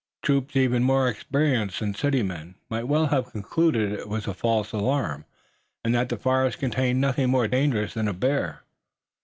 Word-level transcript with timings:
Troops 0.23 0.55
even 0.55 0.81
more 0.81 1.07
experienced 1.07 1.79
than 1.79 1.91
the 1.91 1.97
city 1.99 2.23
men 2.23 2.55
might 2.71 2.87
well 2.87 3.05
have 3.05 3.31
concluded 3.31 3.91
it 3.91 4.09
was 4.09 4.25
a 4.25 4.33
false 4.33 4.71
alarm, 4.71 5.25
and 5.85 5.93
that 5.93 6.09
the 6.09 6.17
forest 6.17 6.57
contained 6.57 6.99
nothing 6.99 7.29
more 7.29 7.47
dangerous 7.47 7.93
than 7.93 8.07
a 8.07 8.13
bear. 8.13 8.63